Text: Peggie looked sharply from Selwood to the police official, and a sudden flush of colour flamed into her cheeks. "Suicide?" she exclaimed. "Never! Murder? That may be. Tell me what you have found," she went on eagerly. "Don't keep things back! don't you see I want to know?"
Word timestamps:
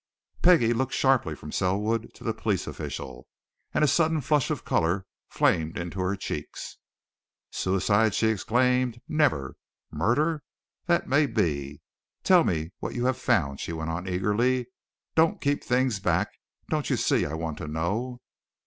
Peggie 0.41 0.73
looked 0.73 0.95
sharply 0.95 1.35
from 1.35 1.51
Selwood 1.51 2.11
to 2.15 2.23
the 2.23 2.33
police 2.33 2.65
official, 2.65 3.27
and 3.71 3.83
a 3.83 3.87
sudden 3.87 4.19
flush 4.19 4.49
of 4.49 4.65
colour 4.65 5.05
flamed 5.29 5.77
into 5.77 5.99
her 5.99 6.15
cheeks. 6.15 6.77
"Suicide?" 7.51 8.15
she 8.15 8.29
exclaimed. 8.29 8.99
"Never! 9.07 9.57
Murder? 9.91 10.41
That 10.87 11.07
may 11.07 11.27
be. 11.27 11.83
Tell 12.23 12.43
me 12.43 12.71
what 12.79 12.95
you 12.95 13.05
have 13.05 13.15
found," 13.15 13.59
she 13.59 13.73
went 13.73 13.91
on 13.91 14.09
eagerly. 14.09 14.65
"Don't 15.13 15.39
keep 15.39 15.63
things 15.63 15.99
back! 15.99 16.29
don't 16.67 16.89
you 16.89 16.97
see 16.97 17.23
I 17.27 17.35
want 17.35 17.59
to 17.59 17.67
know?" 17.67 18.21